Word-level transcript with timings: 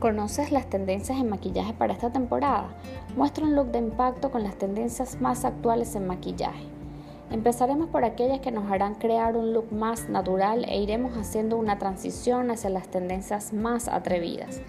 ¿Conoces 0.00 0.50
las 0.50 0.64
tendencias 0.64 1.18
en 1.18 1.28
maquillaje 1.28 1.74
para 1.74 1.92
esta 1.92 2.10
temporada? 2.10 2.68
Muestra 3.18 3.44
un 3.44 3.54
look 3.54 3.70
de 3.70 3.80
impacto 3.80 4.30
con 4.30 4.42
las 4.42 4.56
tendencias 4.56 5.20
más 5.20 5.44
actuales 5.44 5.94
en 5.94 6.06
maquillaje. 6.06 6.64
Empezaremos 7.30 7.90
por 7.90 8.04
aquellas 8.04 8.40
que 8.40 8.50
nos 8.50 8.72
harán 8.72 8.94
crear 8.94 9.36
un 9.36 9.52
look 9.52 9.70
más 9.74 10.08
natural 10.08 10.64
e 10.66 10.80
iremos 10.80 11.18
haciendo 11.18 11.58
una 11.58 11.78
transición 11.78 12.50
hacia 12.50 12.70
las 12.70 12.88
tendencias 12.88 13.52
más 13.52 13.88
atrevidas. 13.88 14.62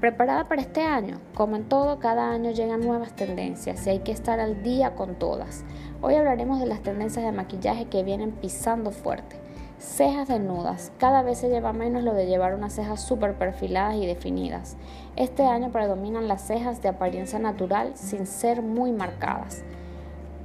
¿Preparada 0.00 0.48
para 0.48 0.60
este 0.60 0.82
año? 0.82 1.18
Como 1.34 1.56
en 1.56 1.64
todo, 1.64 1.98
cada 1.98 2.30
año 2.30 2.50
llegan 2.50 2.82
nuevas 2.82 3.16
tendencias 3.16 3.86
y 3.86 3.90
hay 3.90 3.98
que 4.00 4.12
estar 4.12 4.38
al 4.38 4.62
día 4.62 4.94
con 4.96 5.14
todas. 5.14 5.64
Hoy 6.02 6.16
hablaremos 6.16 6.60
de 6.60 6.66
las 6.66 6.82
tendencias 6.82 7.24
de 7.24 7.32
maquillaje 7.32 7.86
que 7.86 8.02
vienen 8.02 8.32
pisando 8.32 8.90
fuerte. 8.90 9.43
Cejas 9.78 10.28
desnudas. 10.28 10.92
Cada 10.98 11.22
vez 11.22 11.38
se 11.38 11.48
lleva 11.48 11.72
menos 11.72 12.02
lo 12.02 12.14
de 12.14 12.26
llevar 12.26 12.54
unas 12.54 12.74
cejas 12.74 13.00
súper 13.00 13.34
perfiladas 13.34 13.96
y 13.96 14.06
definidas. 14.06 14.76
Este 15.16 15.44
año 15.44 15.70
predominan 15.72 16.28
las 16.28 16.46
cejas 16.46 16.80
de 16.80 16.88
apariencia 16.88 17.38
natural 17.38 17.92
sin 17.94 18.26
ser 18.26 18.62
muy 18.62 18.92
marcadas. 18.92 19.62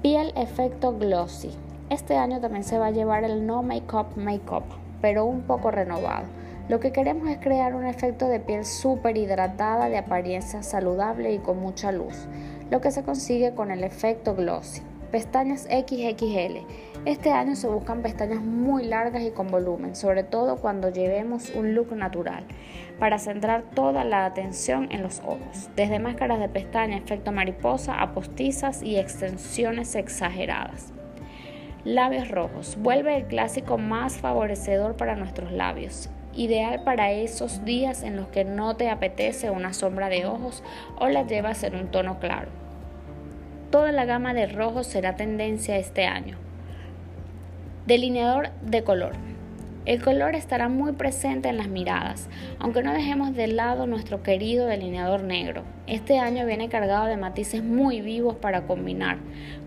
Piel 0.02 0.34
efecto 0.36 0.98
glossy. 0.98 1.52
Este 1.90 2.18
año 2.18 2.40
también 2.40 2.64
se 2.64 2.78
va 2.78 2.88
a 2.88 2.92
llevar 2.92 3.24
el 3.24 3.46
no 3.46 3.64
makeup 3.64 4.16
makeup, 4.16 4.64
pero 5.02 5.26
un 5.26 5.42
poco 5.42 5.72
renovado. 5.72 6.26
Lo 6.68 6.80
que 6.80 6.92
queremos 6.92 7.28
es 7.30 7.38
crear 7.40 7.74
un 7.74 7.86
efecto 7.86 8.28
de 8.28 8.40
piel 8.40 8.64
súper 8.64 9.18
hidratada, 9.18 9.90
de 9.90 9.98
apariencia 9.98 10.62
saludable 10.62 11.34
y 11.34 11.40
con 11.40 11.60
mucha 11.60 11.92
luz, 11.92 12.28
lo 12.70 12.80
que 12.80 12.92
se 12.92 13.04
consigue 13.04 13.56
con 13.56 13.72
el 13.72 13.84
efecto 13.84 14.36
glossy. 14.36 14.84
Pestañas 15.12 15.64
XXL. 15.64 16.60
Este 17.06 17.32
año 17.32 17.56
se 17.56 17.68
buscan 17.68 18.04
pestañas 18.04 18.44
muy 18.44 18.86
largas 18.86 19.24
y 19.24 19.32
con 19.32 19.48
volumen, 19.48 19.96
sobre 19.96 20.24
todo 20.24 20.58
cuando 20.58 20.90
llevemos 20.90 21.50
un 21.56 21.74
look 21.74 21.96
natural, 21.96 22.44
para 23.00 23.18
centrar 23.18 23.64
toda 23.74 24.04
la 24.04 24.28
atención 24.28 24.88
en 24.92 25.02
los 25.02 25.22
ojos, 25.22 25.72
desde 25.76 25.98
máscaras 25.98 26.40
de 26.40 26.48
pestaña 26.48 26.96
efecto 26.96 27.32
mariposa 27.32 28.00
a 28.00 28.14
postizas 28.14 28.84
y 28.84 28.98
extensiones 28.98 29.96
exageradas. 29.96 30.94
Labios 31.84 32.30
rojos. 32.30 32.78
Vuelve 32.80 33.18
el 33.18 33.26
clásico 33.26 33.80
más 33.80 34.18
favorecedor 34.18 34.96
para 34.96 35.16
nuestros 35.16 35.52
labios, 35.52 36.12
ideal 36.36 36.84
para 36.84 37.12
esos 37.14 37.66
días 37.66 38.04
en 38.04 38.16
los 38.16 38.28
que 38.28 38.46
no 38.46 38.76
te 38.76 38.92
apetece 38.92 39.50
una 39.50 39.74
sombra 39.74 40.08
de 40.08 40.28
ojos 40.28 40.62
o 41.00 41.08
la 41.08 41.24
llevas 41.24 41.64
en 41.64 41.74
un 41.74 41.88
tono 41.88 42.20
claro. 42.20 42.69
Toda 43.70 43.92
la 43.92 44.06
gama 44.06 44.34
de 44.34 44.48
rojos 44.48 44.88
será 44.88 45.16
tendencia 45.16 45.78
este 45.78 46.06
año. 46.06 46.38
Delineador 47.86 48.50
de 48.64 48.84
color. 48.84 49.14
El 49.86 50.04
color 50.04 50.34
estará 50.34 50.70
muy 50.70 50.94
presente 50.94 51.50
en 51.50 51.58
las 51.58 51.68
miradas, 51.68 52.30
aunque 52.60 52.82
no 52.82 52.94
dejemos 52.94 53.36
de 53.36 53.48
lado 53.48 53.86
nuestro 53.86 54.24
querido 54.24 54.66
delineador 54.66 55.22
negro. 55.22 55.64
Este 55.86 56.18
año 56.18 56.48
viene 56.48 56.68
cargado 56.70 57.06
de 57.06 57.18
matices 57.18 57.64
muy 57.64 58.02
vivos 58.02 58.36
para 58.36 58.68
combinar 58.68 59.18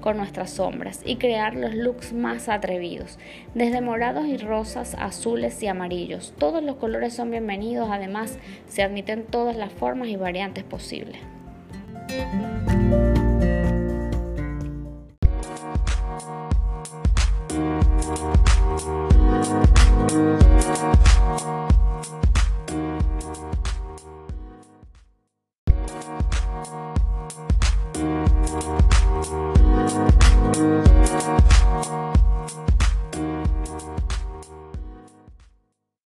con 0.00 0.16
nuestras 0.16 0.50
sombras 0.50 1.00
y 1.04 1.16
crear 1.16 1.54
los 1.54 1.74
looks 1.74 2.12
más 2.12 2.48
atrevidos, 2.48 3.18
desde 3.54 3.80
morados 3.80 4.26
y 4.26 4.36
rosas, 4.36 4.96
azules 4.98 5.62
y 5.62 5.68
amarillos. 5.68 6.34
Todos 6.38 6.62
los 6.62 6.76
colores 6.76 7.14
son 7.14 7.30
bienvenidos, 7.30 7.88
además 7.90 8.38
se 8.66 8.82
admiten 8.82 9.24
todas 9.24 9.56
las 9.56 9.72
formas 9.72 10.08
y 10.08 10.16
variantes 10.16 10.64
posibles. 10.64 11.18